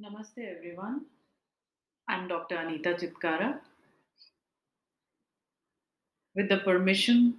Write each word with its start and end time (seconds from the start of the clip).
Namaste 0.00 0.56
everyone. 0.56 1.02
I'm 2.08 2.26
Dr. 2.26 2.56
Anita 2.56 2.94
Chitkara. 2.94 3.60
With 6.34 6.48
the 6.48 6.56
permission, 6.56 7.34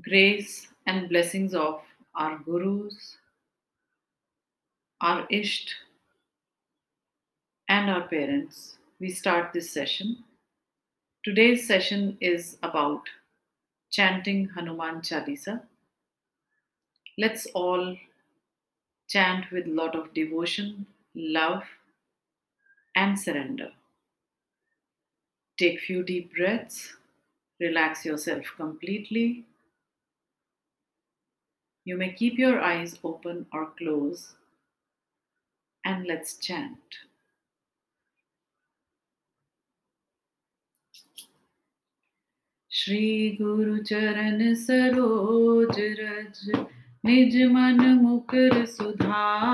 grace, 0.00 0.68
and 0.86 1.10
blessings 1.10 1.52
of 1.52 1.82
our 2.14 2.38
gurus, 2.38 3.18
our 5.02 5.26
Isht, 5.26 5.68
and 7.68 7.90
our 7.90 8.08
parents, 8.08 8.78
we 8.98 9.10
start 9.10 9.52
this 9.52 9.70
session. 9.70 10.16
Today's 11.22 11.66
session 11.66 12.16
is 12.22 12.56
about 12.62 13.02
chanting 13.90 14.48
Hanuman 14.54 15.02
Chalisa. 15.02 15.60
Let's 17.18 17.44
all 17.54 17.98
chant 19.10 19.50
with 19.52 19.66
lot 19.66 19.94
of 19.94 20.14
devotion, 20.14 20.86
love, 21.14 21.64
and 22.95 23.19
surrender. 23.19 23.71
Take 25.57 25.79
few 25.79 26.03
deep 26.03 26.35
breaths. 26.35 26.93
Relax 27.59 28.05
yourself 28.05 28.45
completely. 28.55 29.45
You 31.85 31.97
may 31.97 32.13
keep 32.13 32.37
your 32.37 32.59
eyes 32.61 32.99
open 33.03 33.45
or 33.51 33.71
close 33.77 34.33
and 35.85 36.05
let's 36.05 36.37
chant. 36.37 37.07
Shri 42.77 43.37
गुरु 43.41 43.77
चरण 43.83 44.53
सरोज 44.55 45.77
रज 45.99 46.41
निज 47.05 47.35
मन 47.51 47.79
मुकर 48.01 48.65
सुधार 48.65 49.50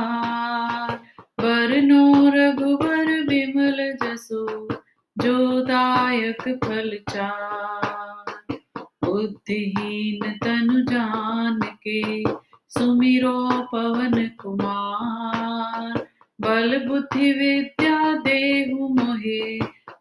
दायक 6.38 6.64
फल 6.64 6.98
चार। 7.10 8.58
बुद्धिहीन 9.04 10.32
तनु 10.32 10.80
जान 10.80 11.60
के 11.62 12.24
सुमिरो 12.68 13.66
पवन 13.72 14.30
कुमार। 14.42 16.08
बल 16.40 16.86
बुद्धि 16.88 17.32
विद्या 17.32 18.16
देहु 18.16 18.88
मोहे, 18.88 19.58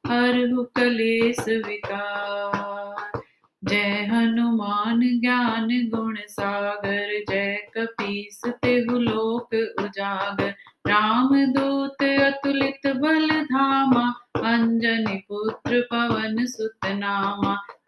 हरहु 0.08 0.64
कलेस 0.64 1.46
विकार। 1.50 3.22
जय 3.64 4.08
हनुमान 4.12 5.20
ज्ञान 5.20 5.68
गुण 5.96 6.18
सागर, 6.28 7.26
जय 7.30 7.68
कपीस 7.78 8.42
तेहु 8.48 9.00
लोक 9.00 9.47
पुत्र 15.58 15.82
पवन 15.82 16.46
सुत 16.46 16.86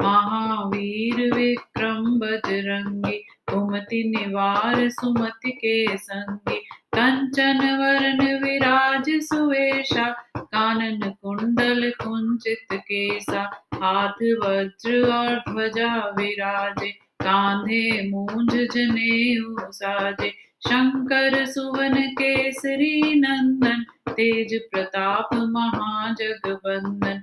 महावीर 0.01 1.33
विक्रम 1.33 2.19
बजरंगी, 2.19 3.17
कुमति 3.49 4.13
निवार 4.15 4.89
सुमति 4.89 5.51
के 5.51 5.97
संगी, 5.97 6.57
कंचन 6.95 7.57
वरण 7.57 8.43
विराज 8.43 9.03
सुवेशा, 9.09 10.09
कानन 10.37 10.99
कुंडल 11.09 11.89
कुंचित 11.89 12.67
केसा, 12.73 13.67
हाथ 13.75 14.23
वज्र 14.23 15.13
और 15.13 15.35
ध्वजा 15.35 15.95
विराजे, 16.17 16.89
कांधे 17.21 18.09
मूंज 18.09 18.53
जनेऊ 18.73 19.55
साजे, 19.71 20.29
शंकर 20.67 21.45
सुवन 21.45 21.93
केसरी 21.93 23.19
नंदन, 23.19 23.85
तेज 24.09 24.59
प्रताप 24.71 25.29
महाजगबंदन। 25.33 27.18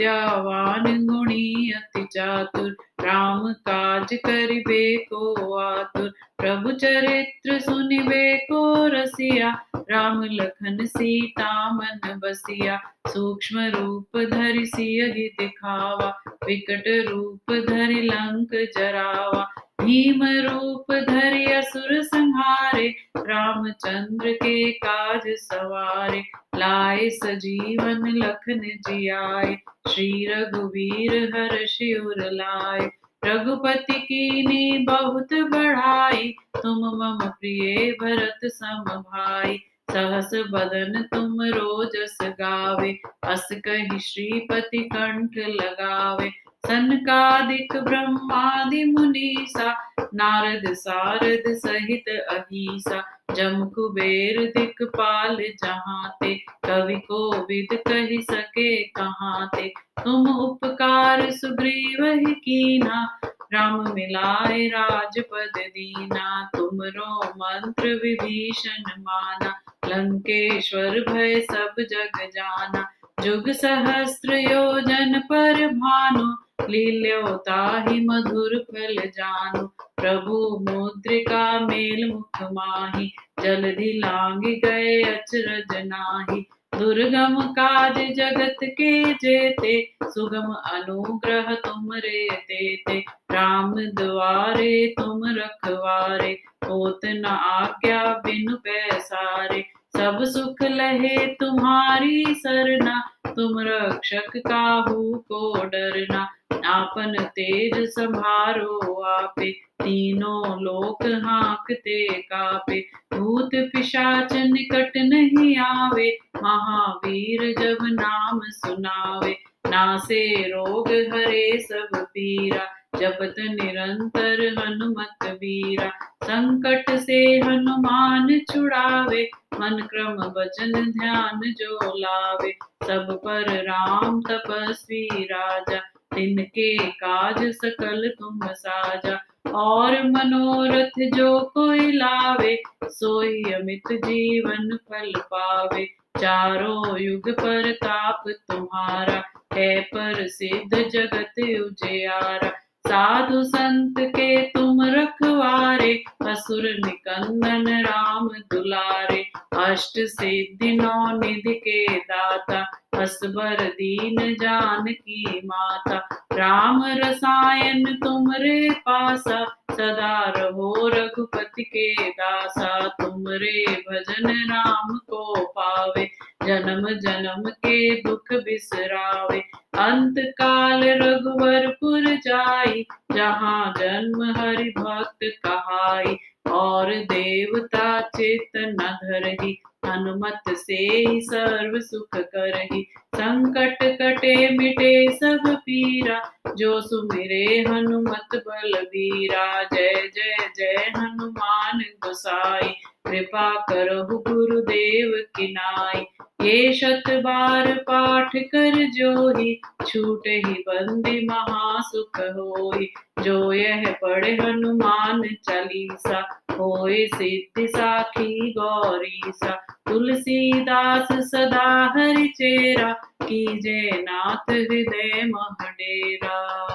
विद्यावान 0.00 1.06
गुणी 1.06 1.72
अति 1.72 2.06
चातुर 2.12 2.70
राम 3.00 3.52
काज 3.52 4.08
करिबे 4.14 4.96
को 4.96 5.54
आतुर, 5.58 6.12
प्रभु 6.38 6.72
चरित्र 6.72 7.58
सुनिबे 7.58 8.36
को 8.38 8.86
रसिया, 8.86 9.50
राम 9.76 10.22
लखन 10.22 10.86
सीता 10.86 11.72
मन 11.72 12.20
बसिया, 12.24 12.80
सूक्ष्म 13.08 13.58
रूप 13.60 14.18
धरि 14.18 14.66
सियहि 14.66 15.34
दिखावा 15.40 16.22
विकट 16.46 16.84
रूप 17.08 17.52
धरि 17.52 18.02
लंक 18.02 18.70
जरावा 18.78 19.47
भीम 19.88 20.22
रूप 20.22 20.92
धरि 20.92 21.44
असुर 21.44 22.02
संहारे, 22.02 22.88
रामचंद्र 23.16 24.32
के 24.32 24.72
काज 24.72 25.20
सवारे, 25.26 26.20
लाए 26.56 27.10
सजीवन 27.10 28.06
लखन 28.06 28.60
जियाए, 28.60 29.56
श्री 29.88 30.26
रघुवीर 30.26 31.36
हर 31.36 31.66
शिवर 31.66 32.30
लाए। 32.30 32.90
रघुपति 33.24 33.94
की 33.94 34.00
कीनी 34.00 34.78
बहुत 34.78 35.28
बढ़ाई, 35.32 36.34
तुम 36.62 36.78
मम 36.78 37.18
प्रिय 37.28 37.92
भरत 37.92 38.38
सम 38.44 38.84
भाई। 38.88 39.58
सहस 39.90 40.30
बदन 40.34 41.02
तुम 41.02 41.42
रोजस 41.42 42.18
गावे, 42.22 43.00
अस 43.24 43.48
कही 43.52 43.98
श्रीपति 43.98 44.78
कंठ 44.78 45.30
लगावे। 45.36 46.47
सनकादिक 46.68 47.76
ब्रह्मादि 47.76 48.84
मुनीसा, 48.84 49.92
नारद 50.14 50.74
सारद 50.74 51.42
सहित 51.48 52.08
अहिसा, 52.08 53.04
जम 53.34 53.64
कुबेर 53.64 54.52
दिक्पाल 54.56 55.36
जहाँ 55.64 56.10
ते 56.20 56.34
कवि 56.34 56.94
को 56.94 57.20
विद 57.40 57.78
कही 57.88 58.22
सके 58.22 58.82
कहाँ 58.82 59.48
ते 59.56 59.68
तुम 60.04 60.28
उपकार 60.28 61.30
सुग्रीव 61.30 62.04
ही 62.04 62.34
कीना, 62.34 63.20
राम 63.52 63.80
मिलाए 63.94 64.66
राजपद 64.68 65.52
दीना। 65.58 66.50
तुमरो 66.56 67.28
मंत्र 67.28 67.88
विभीषण 67.88 68.90
माना, 68.98 69.54
लंकेश्वर 69.88 71.00
भय 71.00 71.40
सब 71.40 71.74
जग 71.80 72.20
जाना। 72.34 72.88
जुग 73.20 73.50
सहस्त्र 73.50 74.34
योजन 74.34 75.18
पर 75.20 75.66
भानु 75.66 76.47
लील्योताहि 76.60 78.00
मधुर 78.00 78.58
फल 78.58 78.96
जानु। 79.06 79.66
प्रभु 79.66 80.64
मुद्रिका 80.70 81.60
मेल 81.60 82.12
मुख 82.12 82.42
माही। 82.42 83.12
जलधि 83.42 83.92
लांग 84.04 84.42
गए 84.42 85.02
अचरज 85.02 85.86
नाही। 85.86 86.46
दुर्गम 86.78 87.40
काज 87.40 87.94
जगत 88.14 88.56
के 88.62 89.14
जेते। 89.14 89.96
सुगम 90.04 90.52
अनुग्रह 90.52 91.54
तुम 91.54 91.92
रे 91.92 92.36
तेते 92.36 93.04
राम 93.30 93.74
द्वारे 93.74 94.94
तुम 95.00 95.20
रखवारे। 95.24 96.42
होत 96.68 97.00
न 97.04 97.24
आज्ञा 97.24 98.04
बिनु 98.04 98.56
पैसारे। 98.56 99.64
सब 99.96 100.18
सुख 100.24 100.62
लहे 100.62 101.26
तुम्हारी 101.26 102.24
सरना। 102.28 103.10
तुम 103.26 103.58
रक्षक 103.58 104.36
काहू 104.36 105.14
को 105.14 105.64
डरना। 105.64 106.28
आपन 106.64 107.16
तेज 107.22 107.88
संभारो 107.88 109.02
आपे, 109.02 109.52
तीनों 109.52 110.60
लोक 110.60 111.02
हाँकते 111.02 112.22
कापे। 112.22 112.80
भूत 113.14 113.50
पिशाच 113.54 114.32
निकट 114.32 114.92
नहीं 114.96 115.56
आवे, 115.56 116.18
महावीर 116.42 117.54
जब 117.60 117.78
नाम 117.82 118.40
सुनावे। 118.44 119.38
नासे 119.66 120.48
रोग 120.48 120.88
हरे 120.88 121.58
सब 121.60 121.88
पीरा, 121.96 122.66
जपत 122.98 123.34
निरंतर 123.38 124.54
हनुमत 124.58 125.16
वीरा। 125.22 125.88
संकट 126.24 126.96
से 126.96 127.40
हनुमान 127.40 128.40
छुड़ावे, 128.52 129.30
मन 129.60 129.82
क्रम 129.90 130.40
वचन 130.40 130.72
ध्यान 130.72 131.40
जो 131.44 131.78
लावे। 131.98 132.52
सब 132.86 133.20
पर 133.24 133.62
राम 133.62 134.20
तपस्वी 134.20 135.24
राजा 135.24 135.80
तिनके 136.18 136.90
काज 136.90 137.52
सकल 137.52 138.08
तुम 138.08 138.40
साजा। 138.42 139.20
और 139.54 139.92
मनोरथ 139.92 141.16
जो 141.16 141.40
कोई 141.40 141.92
लावे, 141.92 142.62
सोई 142.84 143.42
अमित 143.42 143.92
जीवन 143.92 144.76
फल 144.76 145.12
पावे। 145.20 145.84
चारों 146.20 146.98
युग 146.98 147.30
पर 147.30 147.72
ताप 147.72 148.22
तुम्हारा, 148.28 149.24
है 149.54 149.80
पर 149.80 150.28
सिद्ध 150.28 150.88
जगत 150.88 151.32
उजियारा। 151.38 152.52
साधु 152.88 153.44
संत 153.44 153.94
के 153.98 154.42
तुम 154.42 154.82
रखवारे, 154.82 156.04
असुर 156.28 156.62
निकंदन 156.62 157.84
राम 157.84 158.28
दुलारे। 158.28 159.30
अष्ट 159.56 159.92
सिद्धि 159.98 160.76
नौ 160.76 161.18
निधि 161.18 161.54
के 161.54 161.86
दाता, 161.96 162.70
असबर 162.94 163.56
दीन 163.60 164.34
जान 164.34 164.84
की 164.92 165.40
माता। 165.44 166.26
राम 166.32 166.84
रसायन 166.86 167.84
तुम 168.04 168.32
रे 168.32 168.70
पासा 168.70 169.46
सदा 169.78 170.32
रहो 170.36 170.88
रघुपति 170.88 171.62
के 171.62 172.10
दासा 172.10 172.88
तुम 172.88 173.24
रे 173.28 173.64
भजन 173.72 174.28
राम 174.28 174.96
को 174.98 175.46
पावे, 175.46 176.04
जन्म 176.46 176.88
जन्म 176.88 177.50
के 177.50 178.02
दुख 178.02 178.32
बिसरावे। 178.32 179.38
अंत 179.78 180.14
काल 180.18 180.82
रघुवरपुर 180.84 182.04
जाई, 182.16 182.86
जहाँ 183.12 183.74
जन्म 183.78 184.24
हरि 184.38 184.72
भक्त 184.78 185.18
कहाई 185.24 186.16
और 186.50 186.94
देवता 186.94 188.00
चेतना 188.00 188.98
धरही 189.04 189.62
हनुमत 189.86 190.42
से 190.48 190.74
ही 190.74 191.20
सर्व 191.20 191.80
सुख 191.80 192.08
करही। 192.16 192.82
संकट 193.14 193.78
कटे 193.82 194.50
मिटे 194.50 195.12
सब 195.12 195.40
पीरा, 195.46 196.22
जो 196.56 196.80
सुमिरे 196.80 197.64
हनुमत 197.68 198.28
बलबीरा। 198.34 199.62
जय 199.62 200.10
जय 200.14 200.36
जय 200.56 200.92
हनुमान 200.96 201.78
गोसाई, 201.78 202.68
कृपा 203.06 203.60
करहु 203.60 204.18
गुरुदेव 204.18 205.12
की 205.36 205.52
नाई। 205.52 206.04
ये 206.42 206.72
शत 206.72 207.02
बार 207.10 207.74
पाठ 207.74 208.30
कर 208.36 208.86
जोही, 208.90 209.60
छूट 209.86 210.22
ही 210.26 210.52
बंदी 210.52 211.26
महासुख 211.26 212.20
होई। 212.20 212.90
जो 213.22 213.52
यह 213.52 213.96
पढ़े 214.02 214.32
हनुमान 214.34 215.22
चालीसा, 215.22 216.42
होए 216.52 217.06
सिद्धि 217.06 217.68
साखी 217.68 218.52
गौरी 218.52 219.20
सा 219.28 219.66
तुलसीदास 219.88 221.08
सदा 221.12 221.92
हरि 221.96 222.28
चेरा, 222.28 222.92
कीजे 223.22 224.02
नाथ 224.02 224.50
हृदय 224.50 225.22
महडेरा। 225.26 226.68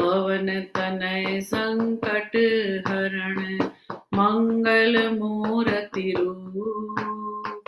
पवन 0.00 0.60
तनय 0.60 1.40
संकट 1.40 2.36
हरण 2.88 3.67
मंगल 4.18 5.18
मूर्ति 5.18 6.14
रूप 6.18 7.62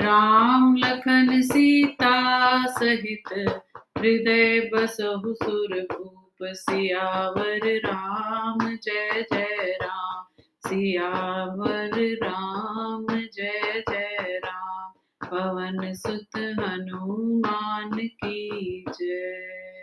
राम 0.00 0.76
लखन 0.76 1.42
सीता 1.42 2.14
सहित 2.66 3.58
हृदय 3.98 4.70
बसहु 4.74 5.34
सुर 5.34 5.86
भूप 5.92 6.36
सियावर 6.42 7.60
राम, 7.64 8.58
जय 8.76 9.26
जय 9.32 9.78
राम। 9.82 10.42
सियावर 10.68 11.92
राम, 11.98 13.06
जय 13.10 13.84
जय 13.90 14.40
राम। 14.44 14.92
पवन 15.26 15.92
सुत 15.92 16.36
हनुमान 16.36 17.90
की 18.06 18.84
जय। 18.88 19.79